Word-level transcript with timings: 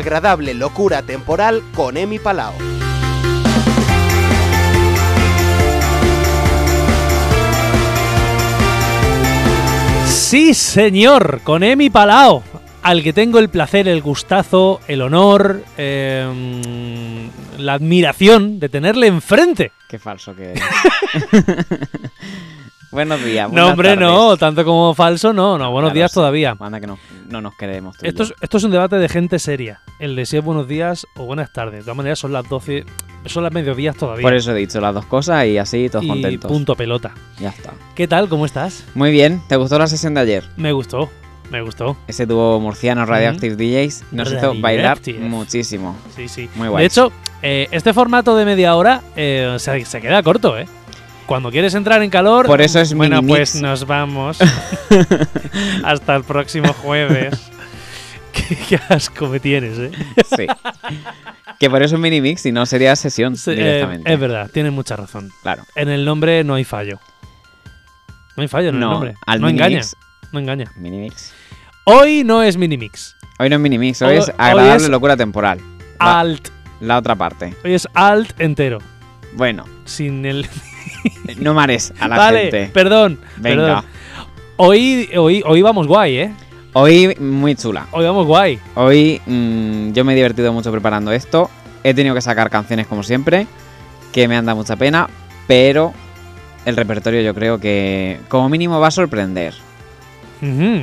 agradable 0.00 0.54
locura 0.54 1.02
temporal 1.02 1.62
con 1.74 1.98
Emi 1.98 2.18
Palao. 2.18 2.54
Sí, 10.06 10.54
señor, 10.54 11.42
con 11.44 11.62
Emi 11.62 11.90
Palao, 11.90 12.42
al 12.82 13.02
que 13.02 13.12
tengo 13.12 13.38
el 13.38 13.50
placer, 13.50 13.88
el 13.88 14.00
gustazo, 14.00 14.80
el 14.88 15.02
honor, 15.02 15.64
em, 15.76 17.28
la 17.58 17.74
admiración 17.74 18.58
de 18.58 18.70
tenerle 18.70 19.06
enfrente. 19.06 19.72
Qué 19.86 19.98
falso 19.98 20.34
que 20.34 20.52
es. 20.54 20.60
buenos 22.90 23.22
días. 23.24 23.50
No, 23.52 23.68
hombre, 23.68 23.90
tardes. 23.90 24.04
no, 24.08 24.36
tanto 24.36 24.64
como 24.64 24.94
falso, 24.94 25.32
no, 25.32 25.58
no, 25.58 25.70
buenos 25.70 25.90
Claro, 25.90 25.94
días 25.94 26.10
sí. 26.10 26.14
todavía. 26.14 26.56
Anda 26.58 26.80
que 26.80 26.86
no, 26.86 26.98
no 27.28 27.40
nos 27.40 27.54
queremos. 27.56 27.96
Esto 28.02 28.22
es, 28.24 28.34
esto 28.40 28.56
es 28.58 28.64
un 28.64 28.70
debate 28.70 28.96
de 28.96 29.08
gente 29.08 29.38
seria, 29.38 29.80
el 29.98 30.16
de 30.16 30.26
si 30.26 30.36
es 30.36 30.44
buenos 30.44 30.66
días 30.68 31.06
o 31.16 31.24
buenas 31.24 31.52
tardes. 31.52 31.76
De 31.80 31.82
todas 31.82 31.96
maneras, 31.96 32.18
son 32.18 32.32
las 32.32 32.48
12, 32.48 32.84
son 33.26 33.42
las 33.44 33.52
mediodías 33.52 33.96
todavía. 33.96 34.22
Por 34.22 34.34
eso 34.34 34.52
he 34.52 34.54
dicho 34.54 34.80
las 34.80 34.94
dos 34.94 35.06
cosas 35.06 35.46
y 35.46 35.58
así 35.58 35.88
todos 35.88 36.04
y 36.04 36.08
contentos. 36.08 36.50
punto 36.50 36.74
pelota. 36.74 37.12
Ya 37.38 37.50
está. 37.50 37.72
¿Qué 37.94 38.08
tal? 38.08 38.28
¿Cómo 38.28 38.46
estás? 38.46 38.84
Muy 38.94 39.10
bien, 39.10 39.40
¿te 39.48 39.56
gustó 39.56 39.78
la 39.78 39.86
sesión 39.86 40.14
de 40.14 40.20
ayer? 40.20 40.44
Me 40.56 40.72
gustó, 40.72 41.10
me 41.50 41.60
gustó. 41.62 41.96
Ese 42.08 42.26
dúo 42.26 42.60
murciano 42.60 43.04
Radioactive 43.06 43.56
DJs 43.56 44.04
nos 44.12 44.32
hizo 44.32 44.54
bailar 44.60 44.98
muchísimo. 45.20 45.96
Sí, 46.16 46.28
sí. 46.28 46.48
Muy 46.56 46.68
guay. 46.68 46.82
De 46.82 46.86
hecho, 46.86 47.12
eh, 47.42 47.68
este 47.70 47.92
formato 47.94 48.36
de 48.36 48.44
media 48.44 48.74
hora 48.76 49.00
eh, 49.16 49.56
se, 49.58 49.84
se 49.84 50.00
queda 50.00 50.22
corto, 50.22 50.58
¿eh? 50.58 50.66
Cuando 51.30 51.52
quieres 51.52 51.74
entrar 51.76 52.02
en 52.02 52.10
calor. 52.10 52.46
Por 52.46 52.60
eso 52.60 52.80
es 52.80 52.92
Bueno, 52.92 53.22
mini 53.22 53.28
pues 53.34 53.54
mix. 53.54 53.62
nos 53.62 53.86
vamos. 53.86 54.36
Hasta 55.84 56.16
el 56.16 56.24
próximo 56.24 56.72
jueves. 56.72 57.38
qué, 58.32 58.56
qué 58.68 58.80
asco 58.88 59.28
me 59.28 59.38
tienes, 59.38 59.78
¿eh? 59.78 59.92
Sí. 60.36 60.48
que 61.60 61.70
por 61.70 61.84
eso 61.84 61.94
es 61.94 62.00
mini 62.00 62.20
mix 62.20 62.44
y 62.46 62.50
no 62.50 62.66
sería 62.66 62.96
sesión 62.96 63.36
Sí, 63.36 63.52
eh, 63.52 63.54
directamente. 63.54 64.12
es 64.12 64.18
verdad, 64.18 64.50
tienes 64.52 64.72
mucha 64.72 64.96
razón. 64.96 65.30
Claro. 65.42 65.62
En 65.76 65.88
el 65.88 66.04
nombre 66.04 66.42
no 66.42 66.54
hay 66.54 66.64
fallo. 66.64 66.98
No 68.36 68.42
hay 68.42 68.48
fallo 68.48 68.70
en 68.70 68.74
el 68.74 68.80
No, 68.80 68.90
nombre. 68.94 69.14
al 69.24 69.40
no 69.40 69.48
engaña. 69.48 69.76
mix. 69.76 69.94
No 70.32 70.40
engaña. 70.40 70.72
Mini 70.74 70.98
mix. 70.98 71.32
Hoy 71.84 72.24
no 72.24 72.42
es 72.42 72.56
Minimix. 72.56 73.14
Hoy 73.38 73.48
no 73.50 73.54
es 73.54 73.62
mini 73.62 73.78
mix, 73.78 74.02
hoy, 74.02 74.14
Hoy- 74.14 74.18
es 74.18 74.28
hoy 74.30 74.34
agradable 74.36 74.84
es- 74.84 74.90
locura 74.90 75.16
temporal. 75.16 75.60
La, 76.00 76.18
Alt. 76.18 76.48
la 76.80 76.98
otra 76.98 77.14
parte. 77.14 77.54
Hoy 77.64 77.74
es 77.74 77.86
alt 77.94 78.32
entero. 78.40 78.78
Bueno, 79.34 79.64
Sin 79.84 80.26
el. 80.26 80.48
no 81.38 81.54
mares 81.54 81.92
a 82.00 82.08
la 82.08 82.16
vale, 82.16 82.40
gente. 82.42 82.70
perdón. 82.72 83.18
Venga. 83.36 83.62
perdón. 83.62 83.84
Hoy, 84.56 85.08
hoy, 85.16 85.42
hoy 85.46 85.62
vamos 85.62 85.86
guay, 85.86 86.16
¿eh? 86.18 86.32
Hoy 86.72 87.16
muy 87.18 87.54
chula. 87.56 87.86
Hoy 87.92 88.04
vamos 88.04 88.26
guay. 88.26 88.58
Hoy 88.74 89.20
mm, 89.26 89.92
yo 89.92 90.04
me 90.04 90.12
he 90.12 90.16
divertido 90.16 90.52
mucho 90.52 90.70
preparando 90.70 91.10
esto. 91.12 91.50
He 91.82 91.94
tenido 91.94 92.14
que 92.14 92.20
sacar 92.20 92.50
canciones 92.50 92.86
como 92.86 93.02
siempre, 93.02 93.46
que 94.12 94.28
me 94.28 94.36
han 94.36 94.44
dado 94.46 94.56
mucha 94.56 94.76
pena, 94.76 95.08
pero 95.46 95.92
el 96.66 96.76
repertorio 96.76 97.22
yo 97.22 97.34
creo 97.34 97.58
que 97.58 98.20
como 98.28 98.48
mínimo 98.50 98.78
va 98.78 98.88
a 98.88 98.90
sorprender. 98.92 99.54
Ujú. 100.42 100.82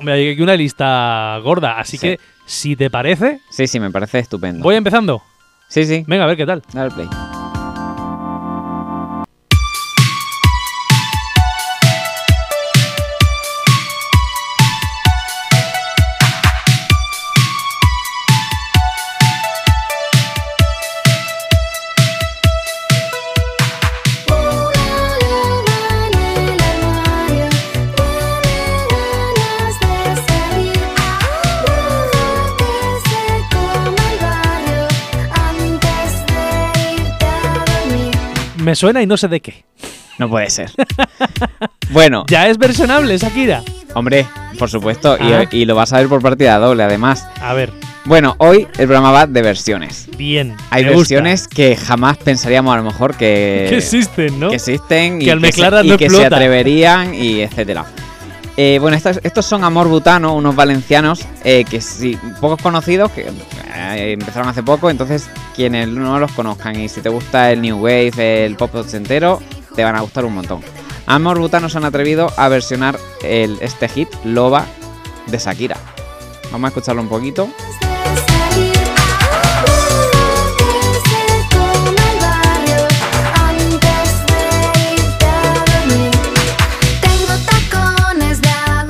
Mira, 0.00 0.14
hay 0.14 0.30
aquí 0.32 0.42
una 0.42 0.54
lista 0.56 1.38
gorda, 1.42 1.78
así 1.78 1.96
Sí. 1.96 2.06
que 2.06 2.20
si 2.46 2.76
te 2.76 2.88
parece, 2.88 3.40
Sí, 3.50 3.66
sí, 3.66 3.80
me 3.80 3.90
parece 3.90 4.20
estupendo. 4.20 4.62
voy 4.62 4.76
empezando. 4.76 5.22
Sí, 5.68 5.84
sí, 5.84 6.04
Venga, 6.06 6.24
a 6.24 6.26
ver 6.28 6.36
qué 6.36 6.46
tal. 6.46 6.62
dale 6.72 6.90
play. 6.92 7.08
Me 38.72 38.76
suena 38.76 39.02
y 39.02 39.06
no 39.06 39.18
sé 39.18 39.28
de 39.28 39.40
qué. 39.40 39.66
No 40.18 40.30
puede 40.30 40.48
ser. 40.48 40.70
bueno, 41.90 42.24
Ya 42.30 42.48
es 42.48 42.56
versionable, 42.56 43.18
Shakira. 43.18 43.62
hombre, 43.92 44.26
por 44.58 44.70
supuesto, 44.70 45.18
y- 45.20 45.30
Ah. 45.30 45.44
y, 45.50 45.66
lo 45.66 45.74
vas 45.74 45.92
a 45.92 45.98
ver 45.98 46.08
por 46.08 46.22
partida 46.22 46.56
doble 46.58 46.82
además. 46.82 47.26
A 47.42 47.52
ver, 47.52 47.70
Bueno, 48.06 48.34
hoy 48.38 48.60
el 48.78 48.86
programa 48.86 49.10
va 49.10 49.26
de 49.26 49.42
versiones. 49.42 50.08
bien. 50.16 50.56
Hay 50.70 50.84
gusta. 50.84 50.96
versiones 50.96 51.48
que 51.48 51.76
jamás 51.76 52.16
pensaríamos 52.16 52.72
a 52.72 52.78
lo 52.78 52.84
mejor 52.84 53.14
que, 53.14 53.66
que 53.68 53.76
existen, 53.76 54.40
¿no? 54.40 54.48
que 54.48 54.56
existen 54.56 55.20
y 55.20 55.26
Que 55.26 55.32
al 55.32 55.42
que, 55.42 55.52
se, 55.52 55.60
y 55.84 55.96
que 55.98 56.08
se 56.08 56.24
atreverían 56.24 57.14
y 57.14 57.42
etcétera. 57.42 57.84
Eh, 58.56 58.78
bueno, 58.80 58.96
estos, 58.96 59.18
estos 59.22 59.46
son 59.46 59.64
Amor 59.64 59.88
Butano, 59.88 60.34
unos 60.34 60.54
valencianos 60.54 61.26
eh, 61.42 61.64
que 61.64 61.80
sí, 61.80 62.18
pocos 62.40 62.60
conocidos, 62.60 63.10
que 63.12 63.26
eh, 63.74 64.12
empezaron 64.12 64.48
hace 64.48 64.62
poco, 64.62 64.90
entonces 64.90 65.30
quienes 65.56 65.88
no 65.88 66.18
los 66.18 66.32
conozcan 66.32 66.78
y 66.78 66.88
si 66.88 67.00
te 67.00 67.08
gusta 67.08 67.50
el 67.50 67.62
New 67.62 67.78
Wave, 67.78 68.44
el 68.44 68.56
pop 68.56 68.74
ochentero, 68.74 69.40
te 69.74 69.84
van 69.84 69.96
a 69.96 70.00
gustar 70.00 70.26
un 70.26 70.34
montón. 70.34 70.60
Amor 71.06 71.38
Butano 71.38 71.68
se 71.68 71.78
han 71.78 71.84
atrevido 71.86 72.30
a 72.36 72.48
versionar 72.48 72.98
el, 73.22 73.58
este 73.62 73.88
hit, 73.88 74.08
Loba, 74.24 74.66
de 75.26 75.38
Shakira. 75.38 75.76
Vamos 76.50 76.66
a 76.66 76.68
escucharlo 76.68 77.00
un 77.00 77.08
poquito. 77.08 77.48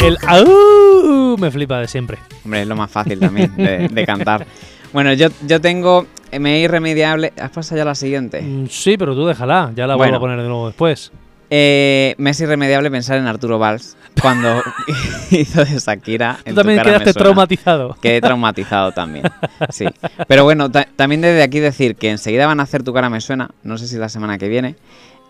El 0.03 0.19
au 0.27 1.37
me 1.39 1.51
flipa 1.51 1.79
de 1.79 1.89
siempre. 1.89 2.19
Hombre, 2.45 2.63
es 2.63 2.69
lo 2.69 2.77
más 2.77 2.91
fácil 2.91 3.21
también 3.21 3.55
de, 3.57 3.89
de 3.89 4.07
cantar. 4.07 4.47
Bueno, 4.93 5.13
yo, 5.13 5.29
yo 5.47 5.61
tengo. 5.61 6.07
Me 6.39 6.61
irremediable. 6.61 7.33
¿Has 7.41 7.51
pasado 7.51 7.77
ya 7.79 7.85
la 7.85 7.95
siguiente? 7.95 8.41
Mm, 8.41 8.67
Sí, 8.69 8.97
pero 8.97 9.15
tú 9.15 9.27
déjala. 9.27 9.71
Ya 9.77 9.87
la 9.87 9.97
Bueno. 9.97 10.13
vuelvo 10.13 10.17
a 10.17 10.21
poner 10.29 10.43
de 10.43 10.49
nuevo 10.49 10.67
después. 10.67 11.13
Eh, 11.51 12.15
me 12.17 12.31
es 12.31 12.41
irremediable 12.41 12.91
pensar 12.91 13.19
en 13.19 13.27
Arturo 13.27 13.59
Valls 13.59 13.95
cuando 14.23 14.63
hizo 15.31 15.63
de 15.65 15.79
Shakira. 15.79 16.39
Tú 16.43 16.49
en 16.49 16.55
Tu 16.55 16.61
también 16.61 16.79
cara 16.79 16.91
me 16.93 16.99
quedaste 17.05 17.13
traumatizado. 17.21 17.97
Quedé 18.01 18.21
traumatizado 18.23 18.93
también. 18.93 19.25
Sí. 19.69 19.85
Pero 20.27 20.45
bueno, 20.45 20.71
ta- 20.71 20.89
también 20.97 21.21
desde 21.21 21.43
aquí 21.43 21.61
decir 21.61 21.95
que 21.97 22.09
enseguida 22.11 22.47
van 22.47 22.61
a 22.61 22.63
hacer 22.63 22.83
Tu 22.83 22.93
cara 22.95 23.11
me 23.11 23.21
suena. 23.21 23.51
No 23.63 23.77
sé 23.77 23.87
si 23.87 23.97
la 23.99 24.09
semana 24.09 24.39
que 24.39 24.49
viene. 24.49 24.77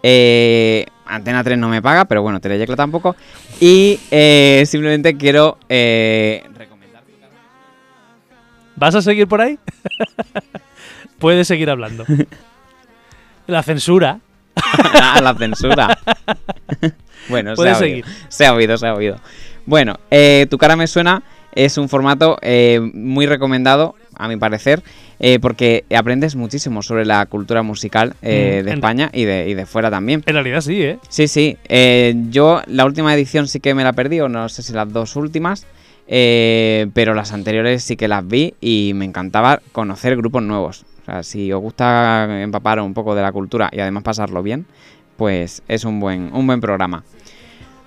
Eh, 0.03 0.87
Antena 1.07 1.45
3 1.45 1.59
no 1.59 1.69
me 1.69 1.83
paga, 1.83 2.07
pero 2.07 2.23
bueno, 2.23 2.41
Teleyecla 2.41 2.77
tampoco. 2.77 3.17
Y 3.61 4.01
eh, 4.11 4.65
simplemente 4.67 5.17
quiero 5.17 5.59
eh, 5.69 6.43
recomendar. 6.57 7.03
¿Vas 8.77 8.95
a 8.95 9.03
seguir 9.03 9.29
por 9.29 9.41
ahí? 9.41 9.59
Puedes 11.19 11.47
seguir 11.47 11.71
hablando. 11.71 12.05
La 13.47 13.63
censura. 13.63 14.21
Ah, 14.57 15.21
la 15.23 15.35
censura. 15.35 15.99
bueno, 17.29 17.55
se 17.57 17.69
ha, 17.69 17.79
oído, 17.79 18.09
se 18.29 18.47
ha 18.47 18.55
oído, 18.55 18.79
se 18.79 18.87
ha 18.87 18.95
oído. 18.95 19.17
Bueno, 19.67 20.01
eh, 20.11 20.47
Tu 20.51 20.59
cara 20.59 20.77
me 20.77 20.87
suena 20.87 21.23
es 21.55 21.77
un 21.77 21.89
formato 21.89 22.39
muy 22.95 23.27
recomendado, 23.27 23.95
a 24.17 24.29
mi 24.29 24.37
parecer, 24.37 24.83
eh, 25.19 25.39
porque 25.41 25.85
aprendes 25.97 26.37
muchísimo 26.37 26.83
sobre 26.83 27.05
la 27.05 27.25
cultura 27.27 27.63
musical 27.63 28.15
eh, 28.23 28.61
Mm, 28.63 28.65
de 28.67 28.73
España 28.73 29.11
y 29.13 29.25
de, 29.25 29.49
y 29.49 29.55
de 29.55 29.67
fuera 29.67 29.91
también. 29.91 30.23
En 30.27 30.35
realidad 30.35 30.61
sí, 30.61 30.83
¿eh? 30.83 30.99
Sí, 31.09 31.29
sí. 31.29 31.57
eh, 31.69 32.15
yo 32.31 32.63
la 32.67 32.85
última 32.85 33.15
edición 33.15 33.49
sí 33.49 33.61
que 33.61 33.75
me 33.75 33.85
la 33.85 33.93
perdí, 33.93 34.21
o 34.21 34.29
no 34.29 34.49
sé 34.49 34.63
si 34.63 34.73
las 34.73 34.93
dos 34.93 35.17
últimas, 35.17 35.67
eh, 36.09 36.89
pero 36.95 37.15
las 37.15 37.33
anteriores 37.33 37.85
sí 37.85 37.97
que 37.97 38.09
las 38.09 38.27
vi 38.27 38.55
y 38.61 38.93
me 38.95 39.05
encantaba 39.05 39.61
conocer 39.73 40.17
grupos 40.17 40.43
nuevos. 40.43 40.85
O 41.03 41.05
sea, 41.05 41.23
si 41.23 41.53
os 41.53 41.61
gusta 41.61 42.43
empapar 42.43 42.81
un 42.81 42.95
poco 42.95 43.15
de 43.15 43.23
la 43.23 43.33
cultura 43.33 43.69
y 43.73 43.81
además 43.81 44.03
pasarlo 44.03 44.43
bien, 44.43 44.67
pues 45.17 45.63
es 45.69 45.85
un 45.85 46.01
buen, 46.01 46.31
un 46.33 46.47
buen 46.47 46.61
programa. 46.61 47.05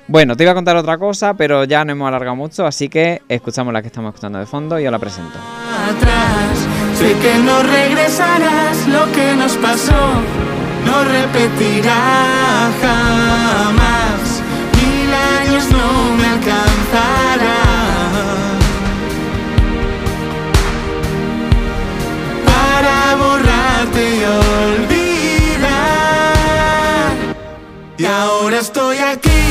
Bueno, 0.08 0.36
te 0.38 0.44
iba 0.44 0.52
a 0.52 0.56
contar 0.56 0.78
otra 0.78 0.98
cosa, 1.00 1.34
pero 1.34 1.64
ya 1.64 1.84
no 1.84 1.92
hemos 1.92 2.08
alargado 2.08 2.36
mucho, 2.36 2.66
así 2.66 2.90
que 2.90 3.24
escuchamos 3.28 3.74
la 3.74 3.82
que 3.82 3.88
estamos 3.88 4.10
escuchando 4.10 4.38
de 4.38 4.46
fondo 4.46 4.80
y 4.80 4.86
os 4.86 4.92
la 4.92 5.00
presento. 5.00 5.38
atrás. 5.90 6.68
Sé 6.98 7.14
que 7.20 7.40
no 7.40 7.64
regresarás, 7.64 8.88
lo 8.88 9.12
que 9.12 9.36
nos 9.36 9.58
pasó 9.58 10.22
no 10.86 11.04
repetirá 11.04 12.72
jamás. 12.82 14.42
Mil 14.78 15.14
años 15.14 15.70
no 15.72 16.16
me 16.18 16.28
alcanzarán 16.28 17.56
para 22.46 23.16
borrarte 23.16 24.16
y 24.16 24.24
olvidar. 24.24 25.66
Y 27.98 28.06
ahora 28.06 28.60
estoy 28.60 28.98
aquí, 28.98 29.45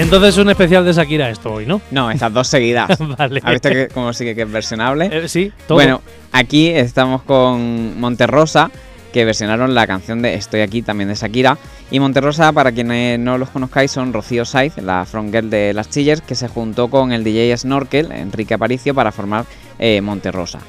Entonces 0.00 0.38
un 0.38 0.48
especial 0.48 0.84
de 0.84 0.92
Shakira 0.92 1.30
esto 1.30 1.52
hoy, 1.52 1.66
¿no? 1.66 1.80
No, 1.90 2.10
estas 2.10 2.32
dos 2.32 2.48
seguidas. 2.48 2.98
vale. 3.18 3.40
¿Has 3.44 3.52
visto 3.52 3.68
que, 3.68 3.88
cómo 3.94 4.12
sí 4.12 4.24
que 4.24 4.42
es 4.42 4.50
versionable? 4.50 5.10
Eh, 5.12 5.28
sí, 5.28 5.52
todo. 5.68 5.76
Bueno, 5.76 6.00
aquí 6.32 6.68
estamos 6.68 7.22
con 7.22 8.00
Monterrosa, 8.00 8.70
que 9.12 9.24
versionaron 9.24 9.74
la 9.74 9.86
canción 9.86 10.22
de 10.22 10.34
Estoy 10.34 10.62
aquí, 10.62 10.80
también 10.82 11.10
de 11.10 11.14
Shakira. 11.14 11.58
Y 11.90 12.00
Monterrosa, 12.00 12.50
para 12.50 12.72
quienes 12.72 13.20
no 13.20 13.36
los 13.36 13.50
conozcáis, 13.50 13.90
son 13.90 14.12
Rocío 14.12 14.44
Saiz, 14.44 14.78
la 14.78 15.04
frontgirl 15.04 15.50
de 15.50 15.74
las 15.74 15.90
Chillers, 15.90 16.22
que 16.22 16.34
se 16.34 16.48
juntó 16.48 16.88
con 16.88 17.12
el 17.12 17.22
DJ 17.22 17.56
Snorkel, 17.58 18.10
Enrique 18.10 18.54
Aparicio, 18.54 18.94
para 18.94 19.12
formar 19.12 19.44
eh, 19.78 20.00
Monterrosa. 20.00 20.60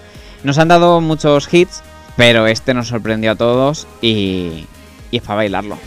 Nos 0.44 0.60
han 0.60 0.68
dado 0.68 1.00
muchos 1.00 1.52
hits, 1.52 1.82
pero 2.18 2.48
este 2.48 2.74
nos 2.74 2.90
sorprendió 2.90 3.32
a 3.32 3.36
todos 3.36 3.88
y, 4.02 4.68
y 5.12 5.18
es 5.18 5.24
para 5.24 5.36
bailarlo. 5.36 5.78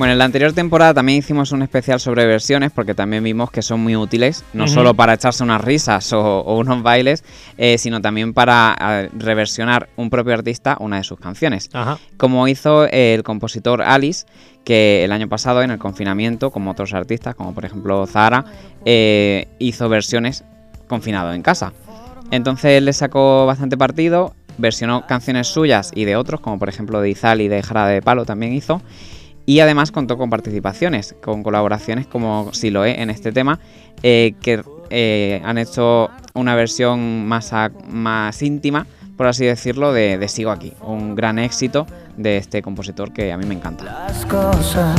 Bueno, 0.00 0.12
en 0.12 0.18
la 0.18 0.24
anterior 0.24 0.54
temporada 0.54 0.94
también 0.94 1.18
hicimos 1.18 1.52
un 1.52 1.60
especial 1.60 2.00
sobre 2.00 2.24
versiones 2.24 2.72
porque 2.72 2.94
también 2.94 3.22
vimos 3.22 3.50
que 3.50 3.60
son 3.60 3.80
muy 3.80 3.96
útiles, 3.96 4.46
no 4.54 4.66
solo 4.66 4.94
para 4.94 5.12
echarse 5.12 5.44
unas 5.44 5.60
risas 5.60 6.10
o, 6.14 6.40
o 6.40 6.58
unos 6.58 6.82
bailes, 6.82 7.22
eh, 7.58 7.76
sino 7.76 8.00
también 8.00 8.32
para 8.32 8.74
eh, 8.80 9.10
reversionar 9.12 9.90
un 9.96 10.08
propio 10.08 10.32
artista 10.32 10.78
una 10.80 10.96
de 10.96 11.04
sus 11.04 11.20
canciones. 11.20 11.68
Ajá. 11.74 11.98
Como 12.16 12.48
hizo 12.48 12.86
el 12.86 13.22
compositor 13.24 13.82
Alice, 13.82 14.24
que 14.64 15.04
el 15.04 15.12
año 15.12 15.28
pasado 15.28 15.60
en 15.60 15.70
el 15.70 15.78
confinamiento, 15.78 16.50
como 16.50 16.70
otros 16.70 16.94
artistas, 16.94 17.34
como 17.34 17.52
por 17.52 17.66
ejemplo 17.66 18.06
Zara, 18.06 18.46
eh, 18.86 19.48
hizo 19.58 19.90
versiones 19.90 20.44
confinado 20.88 21.34
en 21.34 21.42
casa. 21.42 21.74
Entonces 22.30 22.70
él 22.78 22.86
le 22.86 22.94
sacó 22.94 23.44
bastante 23.44 23.76
partido, 23.76 24.34
versionó 24.56 25.06
canciones 25.06 25.48
suyas 25.48 25.92
y 25.94 26.06
de 26.06 26.16
otros, 26.16 26.40
como 26.40 26.58
por 26.58 26.70
ejemplo 26.70 27.02
de 27.02 27.10
Izal 27.10 27.42
y 27.42 27.48
de 27.48 27.62
Jara 27.62 27.86
de 27.86 28.00
Palo 28.00 28.24
también 28.24 28.54
hizo. 28.54 28.80
Y 29.46 29.60
además 29.60 29.90
contó 29.90 30.16
con 30.16 30.30
participaciones, 30.30 31.14
con 31.22 31.42
colaboraciones 31.42 32.06
como 32.06 32.52
Siloé 32.52 33.02
en 33.02 33.10
este 33.10 33.32
tema, 33.32 33.58
eh, 34.02 34.34
que 34.40 34.62
eh, 34.90 35.42
han 35.44 35.58
hecho 35.58 36.10
una 36.34 36.54
versión 36.54 37.26
más, 37.26 37.52
más 37.88 38.42
íntima, 38.42 38.86
por 39.16 39.26
así 39.26 39.44
decirlo, 39.44 39.92
de, 39.92 40.26
Sigo 40.28 40.50
aquí. 40.50 40.72
Un 40.82 41.14
gran 41.14 41.38
éxito 41.38 41.86
de 42.16 42.36
este 42.36 42.62
compositor 42.62 43.12
que 43.12 43.32
a 43.32 43.36
mí 43.36 43.44
me 43.46 43.54
encanta. 43.54 43.84
las 43.84 44.24
cosas 44.26 44.98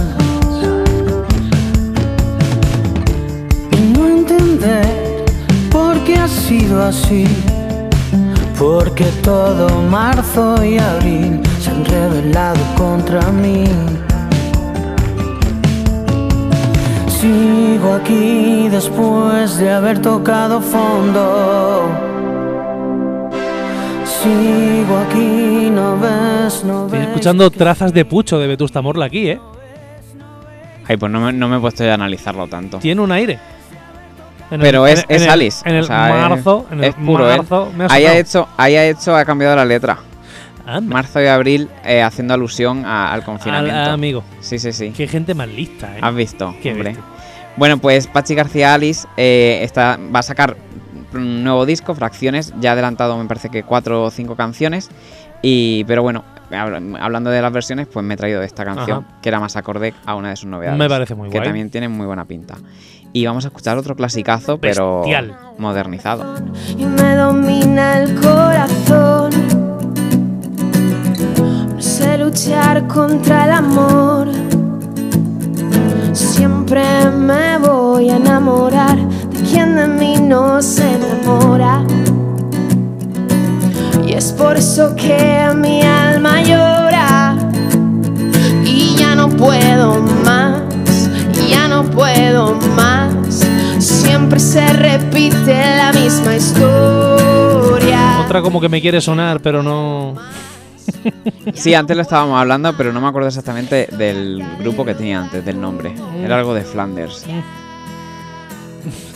ha 6.21 6.27
sido 6.27 6.83
así. 6.83 7.25
Porque 8.57 9.05
todo 9.23 9.67
marzo 9.89 10.63
y 10.63 10.77
abril 10.77 11.41
se 11.59 11.71
han 11.71 11.83
rebelado 11.85 12.59
contra 12.77 13.21
mí. 13.31 13.63
Sigo 17.21 17.93
aquí 17.93 18.67
después 18.69 19.57
de 19.57 19.71
haber 19.71 20.01
tocado 20.01 20.59
fondo. 20.59 21.89
Sigo 24.05 24.97
aquí, 24.97 25.69
no 25.71 25.99
ves, 25.99 26.63
no 26.63 26.85
Estoy 26.85 26.99
ves. 26.99 27.07
escuchando 27.09 27.51
trazas 27.51 27.93
de 27.93 28.05
pucho 28.05 28.39
de 28.39 28.47
Vetusta 28.47 28.81
Morla 28.81 29.05
aquí, 29.05 29.29
¿eh? 29.29 29.39
Ay, 30.87 30.97
pues 30.97 31.11
no 31.11 31.19
me, 31.21 31.31
no 31.31 31.47
me 31.47 31.57
he 31.57 31.59
puesto 31.59 31.83
ya 31.83 31.91
a 31.91 31.93
analizarlo 31.93 32.47
tanto. 32.47 32.79
Tiene 32.79 33.01
un 33.01 33.11
aire. 33.11 33.37
En 34.49 34.55
el- 34.59 34.61
Pero 34.61 34.87
es, 34.87 34.99
en- 34.99 35.05
en 35.09 35.15
es 35.17 35.21
el- 35.23 35.29
Alice. 35.29 35.69
En 35.69 35.75
el 35.75 35.83
o 35.83 35.87
sea, 35.87 36.07
es- 36.09 36.29
marzo, 36.29 36.65
en 36.71 36.79
el 36.79 36.83
es 36.85 36.95
puro 36.95 37.29
él. 37.31 37.37
marzo, 37.37 37.71
me 37.77 37.83
ha 37.83 37.87
Ahí 37.91 38.03
ha, 38.05 38.09
sonado. 38.09 38.19
hecho, 38.21 38.47
ahí 38.57 38.75
ha 38.75 38.85
hecho, 38.85 39.15
ha 39.15 39.23
cambiado 39.25 39.55
la 39.55 39.65
letra. 39.65 39.99
Anda, 40.65 40.93
Marzo 40.93 41.21
y 41.21 41.27
abril 41.27 41.69
eh, 41.85 42.01
haciendo 42.01 42.33
alusión 42.33 42.85
a- 42.85 43.07
al 43.11 43.19
al- 43.19 43.25
confinamiento. 43.25 43.91
amigo. 43.91 44.23
Sí, 44.39 44.59
sí, 44.59 44.71
sí. 44.71 44.91
Qué 44.95 45.07
gente 45.07 45.33
más 45.33 45.47
lista, 45.47 45.95
¿eh? 45.97 45.99
Has 46.01 46.15
visto, 46.15 46.53
Qué 46.61 46.71
hombre. 46.71 46.89
bestia. 46.89 47.05
Bueno, 47.57 47.77
pues 47.79 48.07
Pachi 48.07 48.33
García 48.35 48.73
Alice 48.73 49.07
eh, 49.17 49.59
está, 49.63 49.97
va 50.13 50.19
a 50.19 50.23
sacar 50.23 50.55
un 51.13 51.43
nuevo 51.43 51.65
disco, 51.65 51.93
Fracciones. 51.93 52.53
Ya 52.61 52.69
ha 52.69 52.73
adelantado, 52.73 53.17
me 53.17 53.25
parece 53.25 53.49
que 53.49 53.63
cuatro 53.63 54.03
o 54.05 54.09
cinco 54.11 54.35
canciones. 54.35 54.89
Y, 55.41 55.83
pero 55.85 56.01
bueno, 56.03 56.23
hab- 56.51 56.97
hablando 57.01 57.29
de 57.29 57.41
las 57.41 57.51
versiones, 57.51 57.87
pues 57.91 58.05
me 58.05 58.13
he 58.13 58.17
traído 58.17 58.41
esta 58.43 58.63
canción, 58.63 59.05
que 59.21 59.27
era 59.29 59.39
más 59.39 59.55
acorde 59.57 59.93
a 60.05 60.15
una 60.15 60.29
de 60.29 60.35
sus 60.37 60.47
novedades. 60.47 60.77
Me 60.79 60.87
parece 60.87 61.15
muy 61.15 61.29
Que 61.29 61.37
guay. 61.39 61.47
también 61.49 61.69
tiene 61.69 61.89
muy 61.89 62.05
buena 62.05 62.25
pinta. 62.25 62.55
Y 63.11 63.25
vamos 63.25 63.43
a 63.43 63.49
escuchar 63.49 63.77
otro 63.77 63.95
clasicazo, 63.97 64.57
pero 64.59 64.99
Bestial. 64.99 65.35
modernizado. 65.57 66.35
y 66.77 66.85
me 66.85 67.15
domina 67.15 67.97
el 68.03 68.15
corazón. 68.21 69.10
Luchar 72.21 72.87
contra 72.87 73.45
el 73.45 73.51
amor. 73.51 74.27
Siempre 76.13 76.83
me 77.09 77.57
voy 77.57 78.09
a 78.09 78.17
enamorar 78.17 78.97
de 79.29 79.41
quien 79.41 79.75
de 79.75 79.87
mí 79.87 80.17
no 80.19 80.61
se 80.61 80.83
enamora. 80.97 81.83
Y 84.05 84.13
es 84.13 84.31
por 84.33 84.55
eso 84.55 84.95
que 84.95 85.49
mi 85.55 85.81
alma 85.81 86.43
llora. 86.43 87.37
Y 88.65 88.95
ya 88.95 89.15
no 89.15 89.27
puedo 89.27 90.01
más, 90.23 90.61
ya 91.49 91.67
no 91.67 91.83
puedo 91.83 92.55
más. 92.75 93.45
Siempre 93.79 94.39
se 94.39 94.65
repite 94.73 95.55
la 95.75 95.91
misma 95.91 96.35
historia. 96.35 98.21
Otra 98.23 98.43
como 98.43 98.61
que 98.61 98.69
me 98.69 98.79
quiere 98.79 99.01
sonar, 99.01 99.39
pero 99.41 99.63
no. 99.63 100.15
Sí, 101.53 101.73
antes 101.73 101.95
lo 101.95 102.01
estábamos 102.03 102.39
hablando, 102.39 102.75
pero 102.77 102.93
no 102.93 103.01
me 103.01 103.07
acuerdo 103.07 103.27
exactamente 103.29 103.87
del 103.97 104.43
grupo 104.59 104.85
que 104.85 104.93
tenía 104.95 105.21
antes, 105.21 105.43
del 105.45 105.59
nombre. 105.59 105.93
Era 106.23 106.37
algo 106.37 106.53
de 106.53 106.61
Flanders. 106.63 107.25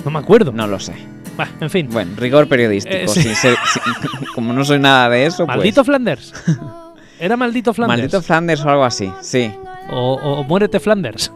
No 0.03 0.11
me 0.11 0.19
acuerdo. 0.19 0.51
No 0.51 0.67
lo 0.67 0.79
sé. 0.79 0.93
Bah, 1.37 1.47
en 1.59 1.69
fin. 1.69 1.89
Bueno, 1.91 2.11
rigor 2.17 2.47
periodístico. 2.47 2.95
Eh, 2.95 3.07
sí. 3.07 3.21
sin 3.23 3.35
ser- 3.35 3.57
sin- 3.73 4.27
como 4.33 4.53
no 4.53 4.63
soy 4.63 4.79
nada 4.79 5.09
de 5.09 5.25
eso, 5.25 5.45
pues. 5.45 5.57
¿Maldito 5.57 5.83
Flanders? 5.83 6.33
¿Era 7.19 7.37
maldito 7.37 7.73
Flanders? 7.73 7.99
Maldito 7.99 8.21
Flanders 8.21 8.61
o 8.65 8.69
algo 8.69 8.83
así, 8.83 9.11
sí. 9.21 9.51
o, 9.89 10.13
o- 10.15 10.39
o 10.39 10.43
muérete 10.43 10.79
Flanders. 10.79 11.31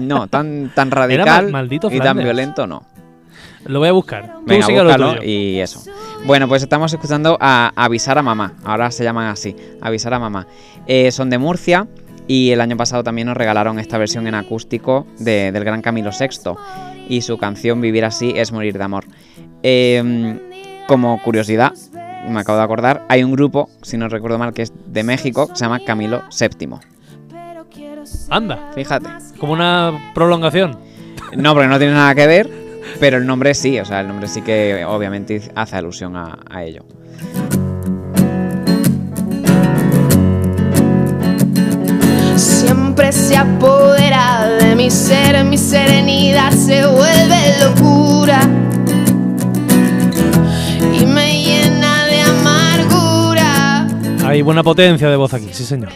No, 0.00 0.26
tan, 0.28 0.70
tan 0.74 0.90
radical 0.90 1.26
mal- 1.44 1.50
maldito 1.52 1.90
y 1.90 1.98
tan 2.00 2.16
violento 2.18 2.66
no. 2.66 2.82
Lo 3.66 3.78
voy 3.78 3.88
a 3.88 3.92
buscar. 3.92 4.34
Tú 4.40 4.44
Venga, 4.46 4.66
búscalo 4.66 5.22
y 5.22 5.58
eso. 5.60 5.82
Bueno, 6.24 6.48
pues 6.48 6.62
estamos 6.62 6.92
escuchando 6.92 7.36
a 7.40 7.72
Avisar 7.76 8.18
a 8.18 8.22
Mamá. 8.22 8.54
Ahora 8.64 8.90
se 8.90 9.04
llaman 9.04 9.26
así, 9.28 9.54
Avisar 9.80 10.14
a 10.14 10.18
Mamá. 10.18 10.46
Eh, 10.86 11.10
son 11.12 11.30
de 11.30 11.38
Murcia 11.38 11.86
y 12.26 12.50
el 12.50 12.60
año 12.60 12.76
pasado 12.76 13.02
también 13.04 13.26
nos 13.28 13.36
regalaron 13.36 13.78
esta 13.78 13.98
versión 13.98 14.26
en 14.26 14.34
acústico 14.34 15.06
de- 15.18 15.52
del 15.52 15.64
gran 15.64 15.82
Camilo 15.82 16.10
VI. 16.18 16.54
Y 17.08 17.22
su 17.22 17.38
canción 17.38 17.80
Vivir 17.80 18.04
así 18.04 18.32
es 18.36 18.52
morir 18.52 18.78
de 18.78 18.84
amor. 18.84 19.04
Eh, 19.62 20.38
como 20.86 21.20
curiosidad, 21.22 21.72
me 22.28 22.40
acabo 22.40 22.58
de 22.58 22.64
acordar, 22.64 23.04
hay 23.08 23.22
un 23.24 23.32
grupo, 23.32 23.68
si 23.82 23.96
no 23.96 24.08
recuerdo 24.08 24.38
mal, 24.38 24.52
que 24.52 24.62
es 24.62 24.72
de 24.86 25.02
México, 25.02 25.48
que 25.48 25.56
se 25.56 25.64
llama 25.64 25.80
Camilo 25.84 26.22
VII. 26.38 26.68
Anda, 28.30 28.70
Fíjate. 28.74 29.08
como 29.38 29.52
una 29.52 30.12
prolongación. 30.14 30.78
No, 31.36 31.52
porque 31.54 31.68
no 31.68 31.78
tiene 31.78 31.94
nada 31.94 32.14
que 32.14 32.26
ver, 32.26 32.48
pero 32.98 33.18
el 33.18 33.26
nombre 33.26 33.54
sí, 33.54 33.78
o 33.78 33.84
sea, 33.84 34.00
el 34.00 34.08
nombre 34.08 34.28
sí 34.28 34.42
que 34.42 34.84
obviamente 34.84 35.40
hace 35.54 35.76
alusión 35.76 36.16
a, 36.16 36.38
a 36.48 36.64
ello. 36.64 36.84
Siempre 42.36 43.12
se 43.12 43.36
apodera 43.36 44.48
de 44.60 44.74
mi 44.74 44.90
ser, 44.90 45.44
mi 45.44 45.58
serenidad 45.58 46.52
se 46.52 46.86
vuelve 46.86 47.58
locura 47.62 48.40
y 50.98 51.04
me 51.04 51.42
llena 51.42 52.06
de 52.06 52.20
amargura. 52.22 53.86
Hay 54.24 54.42
buena 54.42 54.62
potencia 54.62 55.10
de 55.10 55.16
voz 55.16 55.34
aquí, 55.34 55.48
sí 55.52 55.64
señor. 55.64 55.90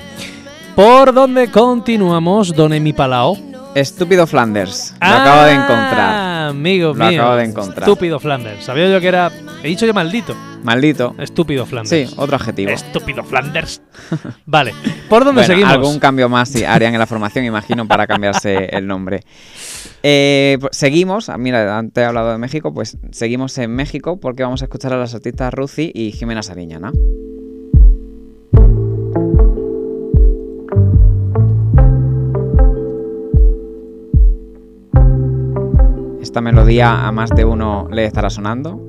¿Por 0.74 1.14
dónde 1.14 1.50
continuamos, 1.50 2.54
Don 2.54 2.72
Emi 2.72 2.92
Palao? 2.92 3.38
Estúpido 3.74 4.26
Flanders, 4.26 4.94
lo 5.00 5.06
acabo 5.06 5.42
de 5.42 5.52
encontrar. 5.52 6.33
Amigo 6.48 6.94
Lo 6.94 7.06
mío. 7.08 7.20
acabo 7.22 7.36
de 7.36 7.44
encontrar. 7.44 7.88
Estúpido 7.88 8.20
Flanders. 8.20 8.64
Sabía 8.64 8.90
yo 8.90 9.00
que 9.00 9.08
era. 9.08 9.30
He 9.62 9.68
dicho 9.68 9.86
yo 9.86 9.94
maldito. 9.94 10.34
Maldito. 10.62 11.14
Estúpido 11.18 11.66
Flanders. 11.66 12.10
Sí, 12.10 12.14
otro 12.16 12.36
adjetivo. 12.36 12.70
Estúpido 12.70 13.22
Flanders. 13.22 13.82
vale. 14.46 14.72
¿Por 15.08 15.24
dónde 15.24 15.40
Bueno, 15.42 15.54
seguimos? 15.54 15.72
algún 15.72 15.98
cambio 15.98 16.28
más 16.28 16.48
sí, 16.48 16.64
harían 16.64 16.94
en 16.94 17.00
la 17.00 17.06
formación, 17.06 17.44
imagino, 17.44 17.86
para 17.86 18.06
cambiarse 18.06 18.66
el 18.72 18.86
nombre. 18.86 19.20
Eh, 20.02 20.56
pues, 20.60 20.76
seguimos, 20.76 21.28
ah, 21.28 21.36
mira, 21.38 21.78
antes 21.78 22.02
he 22.02 22.06
hablado 22.06 22.32
de 22.32 22.38
México, 22.38 22.72
pues 22.72 22.96
seguimos 23.10 23.56
en 23.58 23.72
México 23.74 24.18
porque 24.20 24.42
vamos 24.42 24.62
a 24.62 24.66
escuchar 24.66 24.92
a 24.94 24.98
las 24.98 25.14
artistas 25.14 25.52
Ruzi 25.52 25.90
y 25.94 26.12
Jimena 26.12 26.42
Sariñana. 26.42 26.92
Esta 36.34 36.40
melodía 36.40 37.06
a 37.06 37.12
más 37.12 37.30
de 37.30 37.44
uno 37.44 37.86
le 37.92 38.06
estará 38.06 38.28
sonando. 38.28 38.80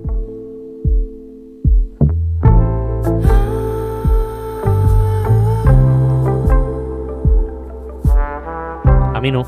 A 9.14 9.22
mí 9.22 9.32
no. 9.32 9.44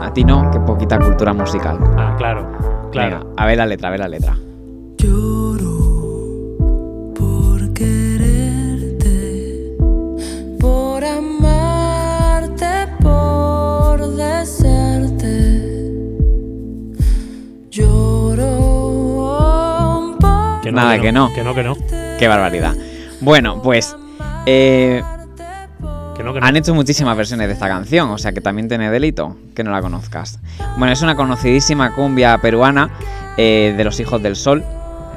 A 0.00 0.10
ti 0.14 0.24
no, 0.24 0.50
que 0.50 0.60
poquita 0.60 0.98
cultura 0.98 1.34
musical. 1.34 1.78
Ah, 1.98 2.14
claro. 2.16 2.50
Claro. 2.90 3.18
Venga, 3.18 3.32
a 3.36 3.44
ver 3.44 3.58
la 3.58 3.66
letra, 3.66 3.88
a 3.88 3.90
ver 3.90 4.00
la 4.00 4.08
letra. 4.08 4.36
Que 20.70 20.76
Nada, 20.76 21.00
que 21.00 21.12
no. 21.12 21.32
Que 21.32 21.42
no, 21.44 21.54
que 21.54 21.62
no. 21.62 21.76
Qué 22.18 22.28
barbaridad. 22.28 22.74
Bueno, 23.20 23.60
pues 23.62 23.96
eh, 24.46 25.02
Que 26.16 26.22
no, 26.24 26.32
que 26.34 26.40
no. 26.40 26.46
han 26.46 26.56
hecho 26.56 26.74
muchísimas 26.74 27.16
versiones 27.16 27.46
de 27.48 27.54
esta 27.54 27.68
canción, 27.68 28.10
o 28.10 28.18
sea 28.18 28.32
que 28.32 28.40
también 28.40 28.68
tiene 28.68 28.90
delito 28.90 29.36
que 29.54 29.62
no 29.64 29.70
la 29.70 29.80
conozcas. 29.82 30.38
Bueno, 30.76 30.92
es 30.92 31.02
una 31.02 31.14
conocidísima 31.16 31.94
cumbia 31.94 32.38
peruana 32.38 32.90
eh, 33.36 33.74
de 33.76 33.84
los 33.84 33.98
Hijos 34.00 34.22
del 34.22 34.36
Sol. 34.36 34.64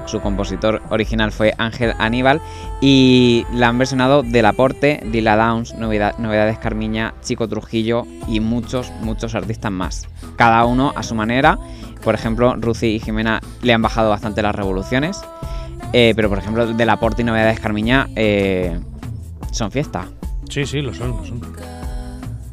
Su 0.05 0.19
compositor 0.19 0.81
original 0.89 1.31
fue 1.31 1.53
Ángel 1.57 1.93
Aníbal 1.98 2.41
y 2.81 3.45
la 3.53 3.69
han 3.69 3.77
versionado 3.77 4.22
Del 4.22 4.45
Aporte, 4.45 5.01
Dila 5.10 5.38
Downs, 5.38 5.75
Novedad- 5.75 6.17
Novedades 6.17 6.57
Carmiña, 6.57 7.13
Chico 7.22 7.48
Trujillo 7.48 8.05
y 8.27 8.41
muchos, 8.41 8.91
muchos 9.00 9.33
artistas 9.33 9.72
más. 9.72 10.07
Cada 10.36 10.65
uno 10.65 10.91
a 10.98 11.03
su 11.03 11.15
manera. 11.15 11.57
Por 12.03 12.15
ejemplo, 12.15 12.55
Ruci 12.55 12.95
y 12.95 13.00
Jimena 13.00 13.39
le 13.62 13.74
han 13.74 13.81
bajado 13.81 14.10
bastante 14.10 14.41
las 14.41 14.55
revoluciones. 14.55 15.22
Eh, 15.93 16.13
pero 16.15 16.29
por 16.29 16.39
ejemplo, 16.39 16.65
Del 16.74 16.89
Aporte 16.89 17.22
y 17.22 17.25
Novedades 17.25 17.60
Carmiña 17.60 18.07
eh, 18.15 18.79
son 19.51 19.72
fiesta. 19.72 20.07
Sí, 20.50 20.65
sí, 20.65 20.81
lo 20.81 20.93
son, 20.93 21.10
lo 21.10 21.25
son. 21.25 21.39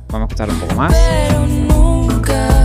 Vamos 0.09 0.29
a 0.29 0.33
escuchar 0.33 0.51
un 0.51 0.61
poco 0.61 0.75
más. 0.75 0.95
Pero 0.95 1.47
nunca 1.47 2.60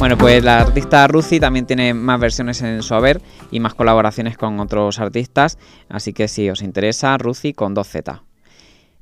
Bueno, 0.00 0.16
pues 0.16 0.42
la 0.42 0.62
artista 0.62 1.06
Ruci 1.08 1.40
también 1.40 1.66
tiene 1.66 1.92
más 1.92 2.18
versiones 2.18 2.62
en 2.62 2.82
su 2.82 2.94
haber 2.94 3.20
y 3.50 3.60
más 3.60 3.74
colaboraciones 3.74 4.38
con 4.38 4.58
otros 4.58 4.98
artistas. 4.98 5.58
Así 5.90 6.14
que 6.14 6.26
si 6.26 6.48
os 6.48 6.62
interesa, 6.62 7.18
Ruci 7.18 7.52
con 7.52 7.76
2Z. 7.76 8.22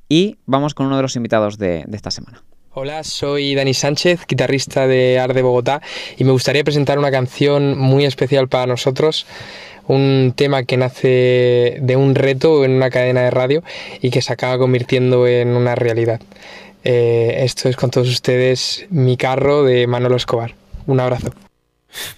Y 0.09 0.39
vamos 0.45 0.75
con 0.75 0.87
uno 0.87 0.97
de 0.97 1.03
los 1.03 1.15
invitados 1.15 1.57
de, 1.57 1.85
esta 1.93 2.11
semana. 2.11 2.43
Hola, 2.73 3.05
soy 3.05 3.55
Dani 3.55 3.75
Sánchez, 3.75 4.27
guitarrista 4.27 4.89
de 4.89 5.21
Ar 5.21 5.35
de 5.35 5.43
Bogotá, 5.43 5.81
y 6.17 6.25
me 6.25 6.33
gustaría 6.33 6.65
presentar 6.65 6.99
una 6.99 7.13
canción 7.13 7.79
muy 7.79 8.05
especial 8.05 8.49
para 8.49 8.67
nosotros, 8.67 9.25
un 9.87 10.33
tema 10.35 10.65
que 10.65 10.79
nace 10.79 11.79
de 11.81 11.95
un 11.97 12.17
reto 12.17 12.65
en 12.65 12.73
una 12.73 12.91
cadena 12.91 13.21
de 13.21 13.31
radio 13.31 13.63
y 14.03 14.11
que 14.11 14.21
se 14.21 14.33
acaba 14.33 14.59
convirtiendo 14.59 15.29
en 15.29 15.51
una 15.51 15.77
realidad. 15.77 16.21
Eh, 16.83 17.37
esto 17.45 17.69
es 17.69 17.77
con 17.77 17.93
todos 17.93 18.09
ustedes 18.09 18.85
Mi 18.91 19.17
carro 19.17 19.63
de 19.63 19.87
Manolo 19.87 20.17
Escobar. 20.17 20.58
Un 20.89 21.01
abrazo. 21.01 21.29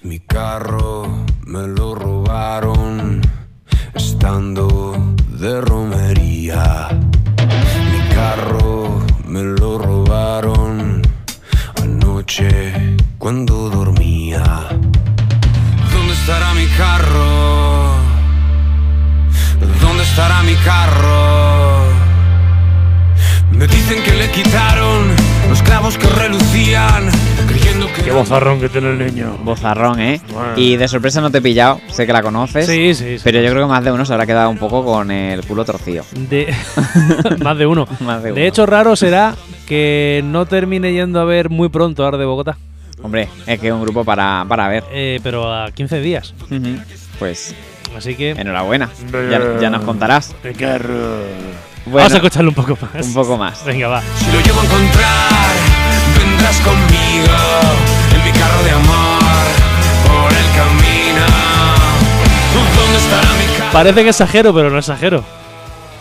Mi 0.03 0.21
carro 0.21 1.27
me 1.45 1.67
lo 1.67 1.97
robaron 1.97 3.21
estando 3.93 5.17
de 5.41 5.61
romería. 5.61 6.87
Mi 7.93 8.15
carro 8.15 9.05
me 9.27 9.43
lo 9.43 9.77
robaron 9.77 11.03
anoche 11.83 12.97
cuando 13.19 13.71
dormía. 13.71 14.69
¿Dónde 15.93 16.13
estará 16.13 16.55
mi 16.55 16.67
carro? 16.79 17.97
¿Dónde 19.81 20.05
estará 20.05 20.45
mi 20.45 20.55
carro? 20.55 21.40
Me 23.61 23.67
dicen 23.67 24.03
que 24.03 24.13
le 24.17 24.31
quitaron 24.31 25.09
los 25.51 25.63
clavos 25.63 25.99
que 25.99 26.07
relucían, 26.07 27.11
creyendo 27.47 27.87
que 27.93 28.03
Qué 28.05 28.11
bozarrón 28.11 28.59
que 28.59 28.71
tiene 28.71 28.91
el 28.93 28.99
niño. 28.99 29.37
Bozarrón, 29.45 30.01
¿eh? 30.01 30.19
Bueno. 30.33 30.53
Y 30.57 30.77
de 30.77 30.89
sorpresa 30.89 31.21
no 31.21 31.31
te 31.31 31.39
he 31.39 31.43
pillado, 31.43 31.79
sé 31.91 32.07
que 32.07 32.13
la 32.15 32.23
conoces. 32.23 32.65
Sí, 32.65 32.95
sí, 32.95 33.19
sí. 33.19 33.21
Pero 33.23 33.43
yo 33.43 33.51
creo 33.51 33.65
que 33.67 33.71
más 33.71 33.85
de 33.85 33.93
uno 33.93 34.07
se 34.07 34.15
habrá 34.15 34.25
quedado 34.25 34.49
un 34.49 34.57
poco 34.57 34.83
con 34.83 35.11
el 35.11 35.45
culo 35.45 35.67
torcido. 35.67 36.05
De... 36.31 36.55
Más 37.43 37.59
de 37.59 37.67
uno. 37.67 37.87
Más 38.01 38.23
de 38.23 38.29
De 38.29 38.33
uno. 38.33 38.41
hecho, 38.43 38.65
raro 38.65 38.97
será 38.97 39.35
que 39.69 40.23
no 40.25 40.47
termine 40.47 40.95
yendo 40.95 41.21
a 41.21 41.25
ver 41.27 41.51
muy 41.51 41.69
pronto 41.69 42.07
Ar 42.07 42.17
de 42.17 42.25
Bogotá. 42.25 42.57
Hombre, 43.03 43.29
es 43.47 43.61
que 43.61 43.69
es 43.69 43.75
un 43.75 43.83
grupo 43.83 44.07
para, 44.07 44.43
para 44.49 44.69
ver. 44.69 44.85
Eh, 44.91 45.21
pero 45.23 45.53
a 45.53 45.71
15 45.71 46.01
días. 46.01 46.33
Pues 47.19 47.55
Así 47.95 48.15
que. 48.15 48.31
enhorabuena. 48.31 48.89
Ya, 49.31 49.61
ya 49.61 49.69
nos 49.69 49.83
contarás. 49.83 50.35
De 50.43 50.55
carro. 50.55 51.25
Bueno, 51.91 52.05
Vamos 52.05 52.13
a 52.13 52.17
escucharlo 52.17 52.51
un 52.51 52.55
poco 52.55 52.79
más. 52.81 53.07
un 53.07 53.15
poco 53.15 53.37
más. 53.37 53.65
Venga, 53.65 53.89
va. 53.89 54.03
Si 54.17 54.27
lo 54.31 54.41
llevo 54.41 54.61
a 54.61 54.65
encontrar, 54.65 55.51
vendrás 56.19 56.61
conmigo 56.61 57.35
en 58.15 58.25
mi 58.25 58.39
carro 58.39 58.63
de 58.63 58.71
amor 58.71 59.47
por 60.07 60.33
el 60.33 60.47
camino. 60.57 61.27
¿Dónde 62.77 62.97
estará 62.99 63.29
mi 63.35 63.59
carro? 63.59 63.73
Parece 63.73 64.03
que 64.05 64.09
exagero, 64.11 64.55
pero 64.55 64.71
no 64.71 64.79
exagero. 64.79 65.25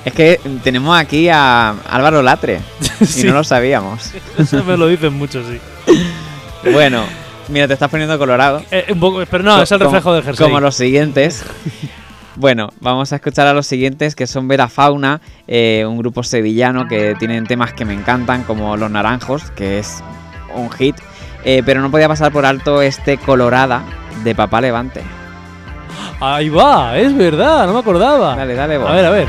Es 0.05 0.13
que 0.13 0.39
tenemos 0.63 0.98
aquí 0.98 1.27
a 1.29 1.72
Álvaro 1.89 2.22
Latre 2.22 2.62
y 3.17 3.24
no 3.24 3.34
lo 3.34 3.43
sabíamos. 3.43 4.12
Eso 4.38 4.63
me 4.63 4.77
lo 4.77 4.88
dicen 4.88 5.13
mucho, 5.13 5.41
sí. 5.43 5.60
Bueno, 6.72 7.03
mira, 7.48 7.67
te 7.67 7.74
estás 7.74 7.89
poniendo 7.89 8.17
colorado. 8.19 8.62
Eh, 8.72 8.86
un 8.93 9.00
poco, 9.00 9.24
pero 9.29 9.43
no, 9.43 9.62
es 9.62 9.72
el 9.72 9.79
Como- 9.79 9.89
reflejo 9.91 10.13
del 10.13 10.24
jersey. 10.24 10.46
Como 10.46 10.60
los 10.60 10.75
siguientes. 10.75 11.43
Bueno, 12.39 12.69
vamos 12.79 13.12
a 13.12 13.17
escuchar 13.17 13.48
a 13.48 13.53
los 13.53 13.67
siguientes 13.67 14.15
que 14.15 14.25
son 14.25 14.48
Vera 14.48 14.69
Fauna, 14.69 15.19
eh, 15.46 15.84
un 15.86 15.98
grupo 15.98 16.24
sevillano 16.24 16.88
que 16.88 17.13
tienen 17.19 17.46
temas 17.46 17.74
que 17.74 17.84
me 17.84 17.93
encantan, 17.93 18.43
como 18.43 18.77
Los 18.77 18.89
Naranjos, 18.89 19.51
que 19.51 19.79
es 19.79 20.01
un 20.55 20.72
hit. 20.72 20.96
Eh, 21.43 21.63
pero 21.65 21.81
no 21.81 21.91
podía 21.91 22.08
pasar 22.08 22.31
por 22.31 22.46
alto 22.46 22.81
este 22.81 23.17
Colorada 23.17 23.84
de 24.24 24.36
Papá 24.36 24.62
Levante. 24.62 25.01
Ahí 26.22 26.48
va, 26.48 26.98
es 26.98 27.13
verdad, 27.13 27.67
no 27.67 27.74
me 27.74 27.79
acordaba. 27.79 28.38
Dale, 28.38 28.55
dale, 28.55 28.77
voz. 28.77 28.89
A 28.89 28.93
ver, 28.93 29.05
a 29.05 29.10
ver. 29.10 29.27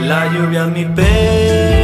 La 0.00 0.26
lluvia 0.32 0.64
en 0.64 0.72
mi 0.72 0.84
pelo 0.84 1.79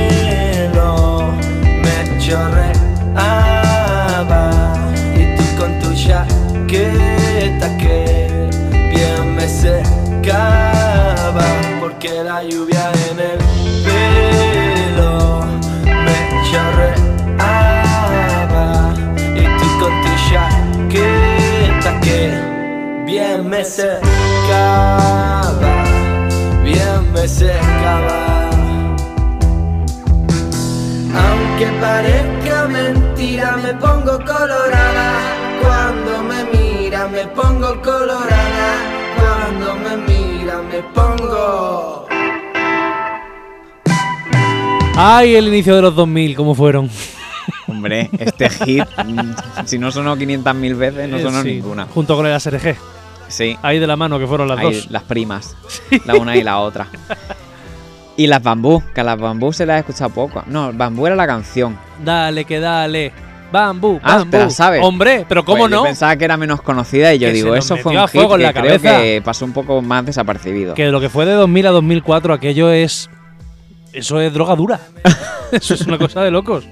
Ay, 44.99 45.35
el 45.35 45.49
inicio 45.49 45.77
de 45.77 45.83
los 45.83 45.95
2000, 45.95 46.35
¿cómo 46.37 46.55
fueron? 46.55 46.89
Hombre, 47.69 48.09
este 48.19 48.49
hit, 48.51 48.85
si 49.67 49.79
no 49.79 49.91
sonó 49.93 50.17
500.000 50.17 50.77
veces, 50.77 51.09
no 51.09 51.19
Eh, 51.19 51.23
sonó 51.23 51.43
sí, 51.43 51.49
ninguna. 51.55 51.87
Junto 51.93 52.17
con 52.17 52.27
el 52.27 52.33
ASRG. 52.33 52.77
Sí, 53.29 53.57
Ahí 53.63 53.79
de 53.79 53.87
la 53.87 53.97
mano, 53.97 54.19
que 54.19 54.27
fueron 54.27 54.49
las 54.49 54.59
ahí, 54.59 54.65
dos. 54.75 54.91
las 54.91 55.03
primas, 55.03 55.57
la 56.07 56.15
una 56.15 56.37
y 56.37 56.43
la 56.43 56.59
otra. 56.61 56.87
Y 58.17 58.27
las 58.29 58.43
bambú, 58.43 58.83
que 58.95 59.01
a 59.01 59.05
las 59.05 59.19
bambú 59.19 59.53
se 59.53 59.67
las 59.67 59.77
he 59.77 59.81
escuchado 59.81 60.11
poco. 60.11 60.43
No, 60.47 60.73
bambú 60.73 61.07
era 61.07 61.17
la 61.17 61.27
canción. 61.27 61.77
Dale, 62.03 62.45
que 62.45 62.59
dale. 62.61 63.13
Bambú, 63.53 64.01
Ah, 64.03 64.17
bambú. 64.19 64.31
te 64.31 64.39
la 64.39 64.51
sabes. 64.51 64.83
Hombre, 64.83 65.27
pero 65.29 65.45
¿cómo 65.45 65.59
Pues 65.59 65.71
yo 65.73 65.77
no? 65.79 65.83
pensaba 65.85 66.17
que 66.17 66.25
era 66.25 66.37
menos 66.37 66.63
conocida 66.63 67.13
y 67.15 67.19
yo 67.19 67.29
Que 67.29 67.33
digo, 67.35 67.55
eso 67.55 67.77
fue 67.77 67.97
un 67.97 68.09
hit 68.09 68.21
en 68.23 68.43
la 68.43 68.53
que 68.53 68.61
creo 68.61 68.81
que 68.81 69.23
pasó 69.25 69.45
un 69.45 69.53
poco 69.53 69.83
más 69.83 70.07
desapercibido. 70.07 70.75
Que 70.75 70.87
lo 70.87 71.01
que 71.01 71.09
fue 71.11 71.27
de 71.27 71.33
2000 71.33 71.67
a 71.67 71.71
2004, 71.71 72.33
aquello 72.33 72.71
es. 72.71 73.11
Eso 73.97 74.21
es 74.21 74.31
droga 74.31 74.55
dura. 74.55 74.79
eso 75.53 75.73
es 75.73 75.81
una 75.87 75.97
cosa 75.97 76.23
de 76.23 76.31
locos. 76.31 76.65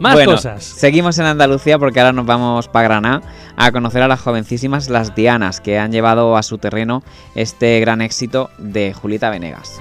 Más 0.00 0.14
bueno, 0.14 0.32
cosas. 0.32 0.64
Seguimos 0.64 1.18
en 1.18 1.26
Andalucía 1.26 1.78
porque 1.78 2.00
ahora 2.00 2.14
nos 2.14 2.24
vamos 2.24 2.66
para 2.66 2.88
Granada 2.88 3.20
a 3.56 3.70
conocer 3.72 4.02
a 4.02 4.08
las 4.08 4.22
jovencísimas 4.22 4.88
Las 4.88 5.14
Dianas, 5.14 5.60
que 5.60 5.78
han 5.78 5.92
llevado 5.92 6.38
a 6.38 6.42
su 6.42 6.56
terreno 6.56 7.02
este 7.34 7.78
gran 7.80 8.00
éxito 8.00 8.48
de 8.56 8.94
Julieta 8.94 9.28
Venegas. 9.28 9.78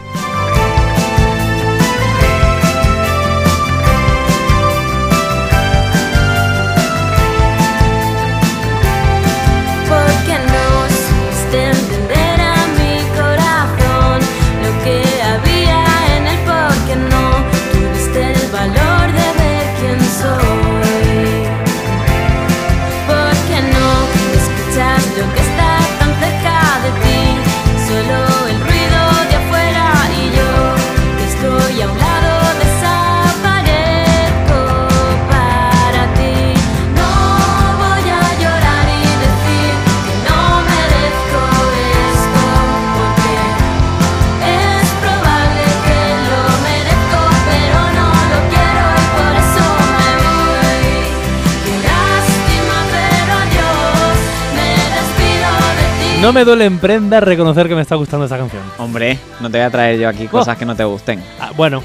No 56.24 56.32
me 56.32 56.46
duele 56.46 56.64
en 56.64 56.80
prenda 56.80 57.20
reconocer 57.20 57.68
que 57.68 57.76
me 57.76 57.82
está 57.82 57.96
gustando 57.96 58.24
esta 58.24 58.38
canción. 58.38 58.64
Hombre, 58.78 59.20
no 59.42 59.52
te 59.52 59.58
voy 59.58 59.66
a 59.66 59.70
traer 59.70 60.00
yo 60.00 60.08
aquí 60.08 60.28
cosas 60.28 60.58
que 60.58 60.66
no 60.66 60.74
te 60.74 60.86
gusten. 60.86 61.22
Ah, 61.38 61.52
bueno, 61.54 61.84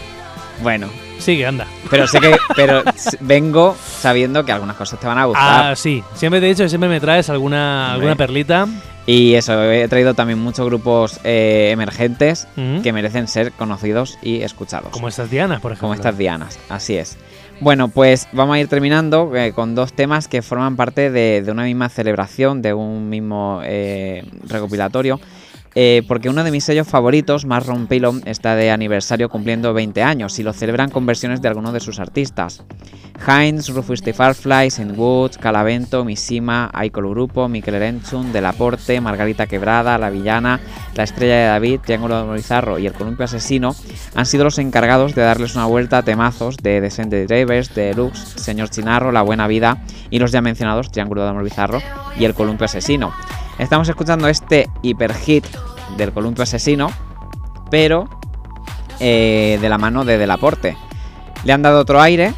Bueno, 0.62 0.88
sigue, 1.18 1.46
anda. 1.46 1.66
pero 1.90 2.06
sé 2.06 2.20
que 2.20 2.36
pero 2.56 2.82
vengo 3.20 3.76
sabiendo 4.00 4.44
que 4.44 4.52
algunas 4.52 4.76
cosas 4.76 4.98
te 5.00 5.06
van 5.06 5.18
a 5.18 5.24
gustar. 5.26 5.72
Ah, 5.72 5.76
sí. 5.76 6.02
Siempre 6.14 6.40
te 6.40 6.46
he 6.46 6.48
dicho 6.50 6.62
que 6.62 6.68
siempre 6.68 6.88
me 6.88 7.00
traes 7.00 7.28
alguna, 7.30 7.92
alguna 7.92 8.16
perlita. 8.16 8.66
Y 9.06 9.34
eso, 9.36 9.62
he 9.72 9.88
traído 9.88 10.12
también 10.12 10.38
muchos 10.38 10.66
grupos 10.66 11.18
eh, 11.24 11.70
emergentes 11.72 12.46
que 12.82 12.92
merecen 12.92 13.26
ser 13.26 13.52
conocidos 13.52 14.18
y 14.22 14.42
escuchados. 14.42 14.90
Como 14.90 15.08
estas 15.08 15.30
Dianas, 15.30 15.62
por 15.62 15.72
ejemplo. 15.72 15.88
como 15.88 15.94
estas 15.94 16.18
dianas, 16.18 16.58
así 16.68 16.94
es. 16.96 17.16
Bueno, 17.60 17.88
pues 17.88 18.28
vamos 18.32 18.54
a 18.56 18.60
ir 18.60 18.68
terminando 18.68 19.34
eh, 19.34 19.52
con 19.54 19.74
dos 19.74 19.94
temas 19.94 20.28
que 20.28 20.42
forman 20.42 20.76
parte 20.76 21.10
de, 21.10 21.42
de 21.42 21.50
una 21.50 21.64
misma 21.64 21.88
celebración, 21.88 22.60
de 22.60 22.74
un 22.74 23.08
mismo 23.08 23.62
eh, 23.64 24.24
recopilatorio. 24.46 25.18
Eh, 25.80 26.02
porque 26.08 26.28
uno 26.28 26.42
de 26.42 26.50
mis 26.50 26.64
sellos 26.64 26.88
favoritos, 26.88 27.44
Marron 27.44 27.86
Pillow, 27.86 28.20
está 28.24 28.56
de 28.56 28.72
aniversario 28.72 29.28
cumpliendo 29.28 29.72
20 29.72 30.02
años 30.02 30.36
y 30.40 30.42
lo 30.42 30.52
celebran 30.52 30.90
con 30.90 31.06
versiones 31.06 31.40
de 31.40 31.46
algunos 31.46 31.72
de 31.72 31.78
sus 31.78 32.00
artistas. 32.00 32.64
Heinz, 33.24 33.68
Rufus 33.68 34.02
the 34.02 34.12
Firefly, 34.12 34.70
Saint 34.70 34.98
Woods, 34.98 35.38
Calavento, 35.38 36.04
Mishima, 36.04 36.68
Aiko 36.74 37.00
Grupo, 37.00 37.48
Mikel 37.48 37.76
Erenchun, 37.76 38.32
Delaporte, 38.32 39.00
Margarita 39.00 39.46
Quebrada, 39.46 39.98
La 39.98 40.10
Villana, 40.10 40.58
La 40.96 41.04
Estrella 41.04 41.36
de 41.36 41.46
David, 41.46 41.78
Triángulo 41.84 42.26
de 42.26 42.34
Bizarro 42.34 42.80
y 42.80 42.86
El 42.86 42.94
Columpio 42.94 43.26
Asesino 43.26 43.76
han 44.16 44.26
sido 44.26 44.42
los 44.42 44.58
encargados 44.58 45.14
de 45.14 45.22
darles 45.22 45.54
una 45.54 45.66
vuelta 45.66 45.98
a 45.98 46.02
temazos 46.02 46.56
de 46.56 46.80
Descended 46.80 47.28
Drivers, 47.28 47.72
de 47.76 47.94
Lux, 47.94 48.18
Señor 48.18 48.70
Chinarro, 48.70 49.12
La 49.12 49.22
Buena 49.22 49.46
Vida 49.46 49.80
y 50.10 50.18
los 50.18 50.32
ya 50.32 50.40
mencionados 50.40 50.90
Triángulo 50.90 51.22
de 51.22 51.28
Amor 51.28 51.44
Bizarro 51.44 51.80
y 52.18 52.24
El 52.24 52.34
Columpio 52.34 52.64
Asesino. 52.64 53.12
Estamos 53.58 53.88
escuchando 53.88 54.28
este 54.28 54.70
hiperhit 54.82 55.44
del 55.96 56.12
Columpio 56.12 56.44
Asesino, 56.44 56.90
pero 57.70 58.08
eh, 59.00 59.58
de 59.60 59.68
la 59.68 59.78
mano 59.78 60.04
de 60.04 60.16
Delaporte. 60.16 60.76
Le 61.44 61.52
han 61.52 61.62
dado 61.62 61.80
otro 61.80 62.00
aire, 62.00 62.34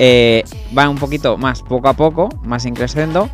eh, 0.00 0.44
va 0.76 0.88
un 0.88 0.98
poquito 0.98 1.36
más 1.36 1.62
poco 1.62 1.88
a 1.88 1.94
poco, 1.94 2.28
más 2.42 2.66
increciendo, 2.66 3.30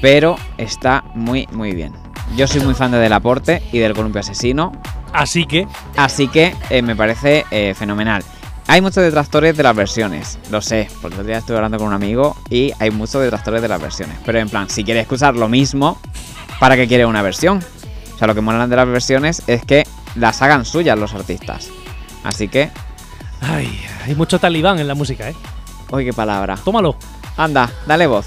pero 0.00 0.36
está 0.56 1.04
muy 1.14 1.46
muy 1.52 1.72
bien. 1.72 1.92
Yo 2.34 2.46
soy 2.46 2.62
muy 2.62 2.74
fan 2.74 2.92
de 2.92 2.98
Delaporte 2.98 3.62
y 3.70 3.78
del 3.78 3.92
Columpio 3.92 4.20
Asesino, 4.20 4.72
Así 5.12 5.44
que, 5.44 5.68
Así 5.98 6.28
que 6.28 6.54
eh, 6.70 6.80
me 6.80 6.96
parece 6.96 7.44
fenomenal. 7.74 8.24
Hay 8.68 8.80
muchos 8.80 9.02
detractores 9.02 9.56
de 9.56 9.62
las 9.62 9.74
versiones, 9.74 10.38
lo 10.50 10.62
sé, 10.62 10.88
porque 11.00 11.16
el 11.16 11.20
otro 11.20 11.26
día 11.26 11.38
estuve 11.38 11.56
hablando 11.56 11.78
con 11.78 11.88
un 11.88 11.92
amigo 11.94 12.36
y 12.48 12.72
hay 12.78 12.90
muchos 12.90 13.20
detractores 13.20 13.60
de 13.60 13.68
las 13.68 13.80
versiones. 13.80 14.16
Pero 14.24 14.38
en 14.38 14.48
plan, 14.48 14.70
si 14.70 14.84
quieres 14.84 15.02
escuchar 15.02 15.34
lo 15.34 15.48
mismo, 15.48 16.00
¿para 16.60 16.76
qué 16.76 16.86
quiere 16.86 17.04
una 17.04 17.22
versión? 17.22 17.62
O 18.14 18.18
sea, 18.18 18.26
lo 18.28 18.34
que 18.34 18.40
molan 18.40 18.70
de 18.70 18.76
las 18.76 18.86
versiones 18.86 19.42
es 19.46 19.64
que 19.64 19.84
las 20.14 20.40
hagan 20.42 20.64
suyas 20.64 20.98
los 20.98 21.12
artistas. 21.12 21.68
Así 22.24 22.48
que, 22.48 22.70
ay, 23.40 23.84
hay 24.06 24.14
mucho 24.14 24.38
talibán 24.38 24.78
en 24.78 24.88
la 24.88 24.94
música, 24.94 25.28
¿eh? 25.28 25.34
uy, 25.90 26.04
qué 26.04 26.12
palabra. 26.12 26.56
Tómalo. 26.56 26.96
Anda, 27.36 27.70
dale 27.86 28.06
voz. 28.06 28.26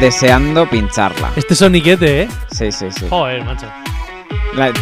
Deseando 0.00 0.68
pincharla. 0.68 1.30
Este 1.36 1.54
soniquete, 1.54 2.22
¿eh? 2.22 2.28
Sí, 2.50 2.72
sí, 2.72 2.86
sí. 2.90 3.06
Joder, 3.08 3.44
macho. 3.44 3.66
La, 4.54 4.72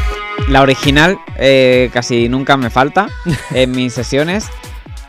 la 0.49 0.63
original 0.63 1.19
eh, 1.37 1.91
casi 1.93 2.29
nunca 2.29 2.57
me 2.57 2.71
falta 2.71 3.09
en 3.51 3.71
mis 3.73 3.93
sesiones, 3.93 4.49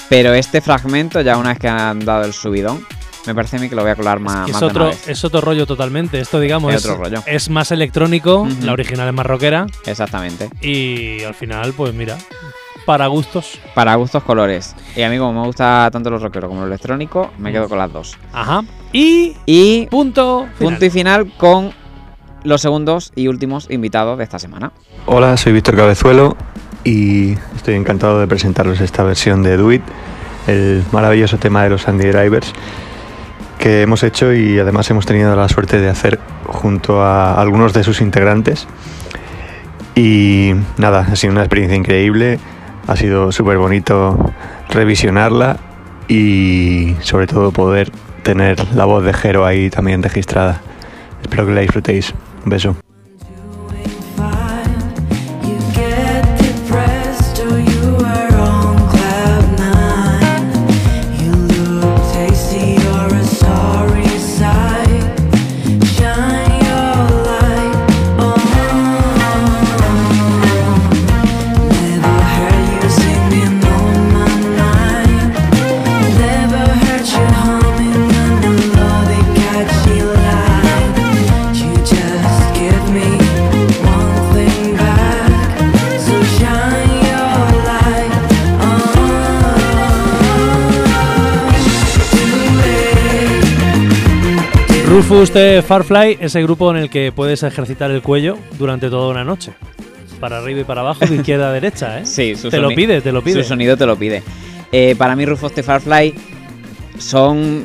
pero 0.10 0.34
este 0.34 0.62
fragmento, 0.62 1.22
ya 1.22 1.38
una 1.38 1.50
vez 1.50 1.60
que 1.60 1.68
han 1.70 2.04
dado 2.04 2.26
el 2.26 2.34
subidón, 2.34 2.86
me 3.28 3.36
parece 3.36 3.58
a 3.58 3.60
mí 3.60 3.70
que 3.70 3.76
lo 3.76 3.84
voy 3.84 3.92
a 3.92 3.96
colar 3.96 4.20
más, 4.20 4.48
Que 4.48 4.54
más 4.54 4.56
es, 4.56 4.60
de 4.62 4.66
una 4.66 4.72
otro, 4.74 4.86
vez. 4.88 5.08
es 5.08 5.24
otro 5.24 5.42
rollo 5.42 5.66
totalmente. 5.66 6.20
Esto, 6.20 6.40
digamos, 6.40 6.74
Es 6.74 6.84
es, 6.84 6.90
otro 6.90 7.04
rollo. 7.04 7.24
es 7.26 7.50
más 7.50 7.72
electrónico. 7.72 8.42
Ujú. 8.42 8.66
La 8.66 8.74
original 8.74 9.08
es 9.08 9.14
más 9.14 9.26
rockera. 9.26 9.68
Exactamente. 9.86 10.50
Y 10.62 11.24
al 11.24 11.36
final, 11.36 11.74
pues 11.74 11.94
mira, 11.94 12.18
para 12.90 13.06
gustos. 13.06 13.60
Para 13.76 13.94
gustos 13.94 14.24
colores. 14.24 14.76
Y 14.96 15.04
a 15.04 15.12
mí 15.12 15.20
como 15.20 15.42
me 15.42 15.46
gusta 15.46 15.90
tanto 15.92 16.10
los 16.10 16.24
rockeros 16.24 16.50
como 16.50 16.62
lo 16.62 16.66
electrónico, 16.66 17.30
me 17.38 17.52
quedo 17.52 17.70
con 17.70 17.78
las 17.78 17.94
dos. 17.94 18.18
Ajá. 18.34 18.64
Y 18.92 19.36
Y 19.46 19.86
punto. 19.92 20.48
final. 20.58 20.58
punto 20.58 20.86
y 20.86 20.90
final 20.90 21.32
con 21.38 21.72
los 22.44 22.62
segundos 22.62 23.12
y 23.16 23.28
últimos 23.28 23.70
invitados 23.70 24.18
de 24.18 24.24
esta 24.24 24.40
semana. 24.40 24.72
Hola, 25.06 25.38
soy 25.38 25.54
Víctor 25.54 25.76
Cabezuelo 25.76 26.36
y 26.84 27.34
estoy 27.56 27.76
encantado 27.76 28.20
de 28.20 28.26
presentaros 28.26 28.82
esta 28.82 29.04
versión 29.04 29.44
de 29.44 29.58
Do 29.58 29.72
It, 29.72 29.84
el 30.48 30.84
maravilloso 30.92 31.38
tema 31.38 31.62
de 31.62 31.70
los 31.70 31.88
Andy 31.88 32.08
Drivers 32.08 32.54
que 33.60 33.84
hemos 33.84 34.02
hecho 34.02 34.34
y 34.34 34.58
además 34.58 34.90
hemos 34.90 35.06
tenido 35.06 35.36
la 35.36 35.48
suerte 35.48 35.80
de 35.80 35.90
hacer 35.90 36.20
junto 36.48 37.04
a 37.04 37.40
algunos 37.40 37.72
de 37.74 37.84
sus 37.84 38.02
integrantes. 38.02 38.66
Y 39.94 40.54
nada, 40.78 41.02
ha 41.02 41.16
sido 41.16 41.34
una 41.34 41.42
experiencia 41.42 41.78
increíble, 41.78 42.40
ha 42.90 42.96
sido 42.96 43.32
súper 43.32 43.60
bonito 43.60 44.18
revisionarla 44.70 45.58
y 46.08 46.96
sobre 47.02 47.28
todo 47.28 47.52
poder 47.52 47.92
tener 48.24 48.74
la 48.74 48.86
voz 48.86 49.04
de 49.04 49.14
Jero 49.14 49.46
ahí 49.46 49.70
también 49.70 50.02
registrada. 50.02 50.60
Espero 51.22 51.46
que 51.46 51.54
la 51.54 51.62
disfrutéis. 51.62 52.16
Un 52.44 52.50
beso. 52.50 52.89
Rufus 95.00 95.34
de 95.34 95.64
Farfly, 95.66 96.18
ese 96.20 96.44
grupo 96.44 96.70
en 96.72 96.76
el 96.76 96.90
que 96.90 97.14
puedes 97.14 97.44
ejercitar 97.44 97.90
el 97.90 98.02
cuello 98.02 98.38
durante 98.58 98.90
toda 98.90 99.10
una 99.10 99.24
noche. 99.24 99.54
para 100.20 100.40
arriba 100.40 100.60
y 100.60 100.64
para 100.66 100.82
abajo, 100.82 101.06
de 101.06 101.16
izquierda 101.16 101.48
a 101.48 101.54
derecha, 101.54 102.00
¿eh? 102.00 102.02
Sí, 102.06 102.36
su 102.36 102.50
te 102.50 102.60
lo 102.60 102.68
pide, 102.68 103.00
te 103.00 103.14
lo 103.14 103.24
pide. 103.24 103.42
Su 103.42 103.48
sonido 103.48 103.78
te 103.78 103.86
lo 103.86 103.96
pide. 103.96 104.24
Eh, 104.74 104.96
para 104.98 105.16
mí, 105.16 105.26
Rufus 105.26 105.54
the 105.54 105.64
Firefly 105.64 106.14
son. 106.98 107.64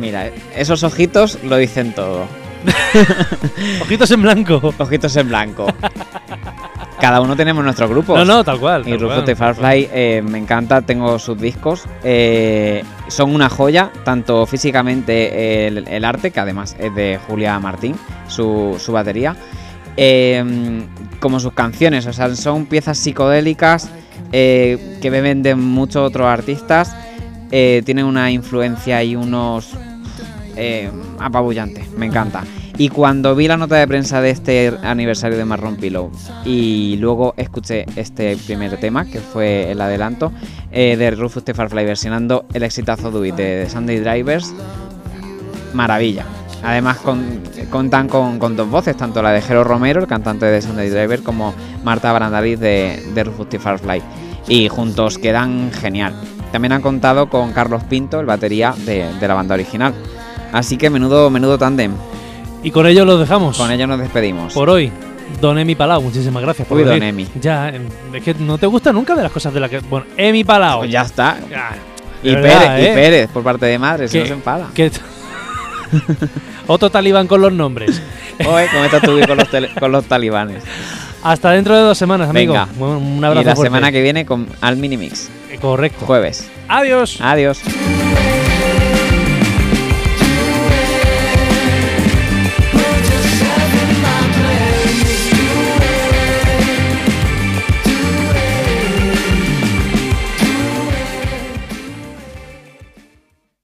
Mira, 0.00 0.30
esos 0.56 0.82
ojitos 0.84 1.38
lo 1.42 1.58
dicen 1.58 1.92
todo. 1.92 2.28
Ojitos 3.82 4.10
en 4.10 4.22
blanco. 4.22 4.74
Ojitos 4.78 5.14
en 5.16 5.28
blanco. 5.28 5.66
Cada 7.04 7.20
uno 7.20 7.36
tenemos 7.36 7.62
nuestro 7.62 7.86
grupo. 7.86 8.16
No, 8.16 8.24
no, 8.24 8.42
tal 8.42 8.58
cual. 8.58 8.80
Y 8.86 8.92
tal 8.92 9.00
Rufus 9.00 9.24
cual, 9.24 9.36
Firefly 9.36 9.88
eh, 9.92 10.22
me 10.26 10.38
encanta, 10.38 10.80
tengo 10.80 11.18
sus 11.18 11.38
discos. 11.38 11.84
eh, 12.02 12.82
son 13.08 13.34
una 13.34 13.50
joya, 13.50 13.92
tanto 14.04 14.46
físicamente 14.46 15.66
el, 15.66 15.86
el 15.86 16.02
arte, 16.06 16.30
que 16.30 16.40
además 16.40 16.74
es 16.78 16.94
de 16.94 17.20
Julia 17.28 17.60
Martín, 17.60 17.94
su, 18.26 18.76
su 18.78 18.90
batería, 18.92 19.36
eh, 19.98 20.82
como 21.20 21.40
sus 21.40 21.52
canciones. 21.52 22.06
O 22.06 22.12
sea, 22.14 22.34
son 22.34 22.64
piezas 22.64 22.96
psicodélicas 22.96 23.90
eh, 24.32 24.98
que 25.02 25.10
beben 25.10 25.42
de 25.42 25.56
muchos 25.56 26.08
otros 26.08 26.26
artistas. 26.26 26.96
tienen 27.50 28.06
una 28.06 28.30
influencia 28.30 29.04
y 29.04 29.14
unos 29.14 29.74
apabullantes, 31.18 31.90
me 31.98 32.06
encanta. 32.06 32.44
Y 32.76 32.88
cuando 32.88 33.36
vi 33.36 33.46
la 33.46 33.56
nota 33.56 33.76
de 33.76 33.86
prensa 33.86 34.20
de 34.20 34.30
este 34.30 34.72
aniversario 34.82 35.38
de 35.38 35.44
Marron 35.44 35.76
Pillow 35.76 36.10
y 36.44 36.96
luego 36.98 37.34
escuché 37.36 37.86
este 37.94 38.36
primer 38.36 38.78
tema, 38.78 39.04
que 39.04 39.20
fue 39.20 39.70
el 39.70 39.80
adelanto, 39.80 40.32
eh, 40.72 40.96
de 40.96 41.12
Rufus 41.12 41.44
the 41.44 41.54
Firefly 41.54 41.84
versionando 41.84 42.46
el 42.52 42.64
exitazo 42.64 43.12
Do 43.12 43.24
It 43.24 43.36
de, 43.36 43.68
Sunday 43.70 44.00
Drivers, 44.00 44.52
maravilla. 45.72 46.24
Además 46.64 46.96
con- 46.98 47.42
contan 47.70 48.08
con, 48.08 48.56
dos 48.56 48.68
voces, 48.68 48.96
tanto 48.96 49.22
la 49.22 49.30
de 49.30 49.40
Jero 49.42 49.62
Romero, 49.62 50.00
el 50.00 50.08
cantante 50.08 50.46
de 50.46 50.60
Sunday 50.60 50.88
Driver, 50.88 51.22
como 51.22 51.54
Marta 51.84 52.12
Brandaliz 52.12 52.58
de, 52.58 53.00
de 53.14 53.24
Rufus 53.24 53.50
the 53.50 53.60
Firefly. 53.60 54.02
Y 54.48 54.68
juntos 54.68 55.18
quedan 55.18 55.70
genial. 55.70 56.14
También 56.50 56.72
han 56.72 56.82
contado 56.82 57.28
con 57.28 57.52
Carlos 57.52 57.84
Pinto, 57.84 58.18
el 58.18 58.26
batería 58.26 58.74
de, 58.84 59.06
de 59.20 59.28
la 59.28 59.34
banda 59.34 59.54
original. 59.54 59.94
Así 60.52 60.76
que 60.76 60.90
menudo, 60.90 61.30
menudo 61.30 61.56
tándem. 61.58 61.92
Y 62.64 62.70
con 62.72 62.86
ello 62.86 63.04
lo 63.04 63.18
dejamos. 63.18 63.56
Con 63.56 63.70
ello 63.70 63.86
nos 63.86 64.00
despedimos. 64.00 64.52
Por 64.52 64.68
hoy. 64.70 64.90
Don 65.40 65.58
Emi 65.58 65.74
Palau, 65.74 66.02
muchísimas 66.02 66.42
gracias 66.42 66.66
por 66.68 66.76
Uy, 66.78 66.84
venir. 66.84 67.00
Don 67.00 67.08
Emi. 67.08 67.28
Ya, 67.40 67.68
em, 67.68 67.82
es 68.12 68.22
que 68.22 68.34
no 68.34 68.58
te 68.58 68.66
gusta 68.66 68.92
nunca 68.92 69.14
de 69.14 69.22
las 69.22 69.32
cosas 69.32 69.54
de 69.54 69.60
las 69.60 69.70
que. 69.70 69.80
Bueno, 69.80 70.06
Emi 70.16 70.44
Palau. 70.44 70.80
Pues 70.80 70.90
ya 70.90 71.02
está. 71.02 71.38
Y 72.22 72.32
Pérez, 72.34 72.80
y 72.80 72.82
¿eh? 72.86 72.92
Pérez, 72.94 73.30
por 73.30 73.42
parte 73.42 73.66
de 73.66 73.78
madre, 73.78 74.08
si 74.08 74.18
no 74.18 74.26
se 74.26 74.32
enfada. 74.32 74.68
que- 74.74 74.90
Otro 76.66 76.90
talibán 76.90 77.26
con 77.26 77.40
los 77.42 77.52
nombres. 77.52 78.00
Oye, 78.46 78.66
¿cómo 78.72 78.84
estás 78.84 79.02
tú 79.02 79.18
con 79.26 79.36
los, 79.36 79.48
con 79.78 79.92
los 79.92 80.04
talibanes? 80.06 80.62
Hasta 81.22 81.50
dentro 81.52 81.74
de 81.76 81.82
dos 81.82 81.98
semanas, 81.98 82.30
amigo. 82.30 82.52
Venga. 82.54 82.68
Un 82.78 83.22
abrazo 83.24 83.42
y 83.42 83.44
la 83.44 83.54
fuerte. 83.54 83.68
semana 83.68 83.92
que 83.92 84.02
viene 84.02 84.24
con 84.26 84.46
Al 84.60 84.76
Minimix. 84.76 85.28
Correcto. 85.60 86.04
Jueves. 86.06 86.48
Adiós. 86.68 87.18
Adiós. 87.20 87.60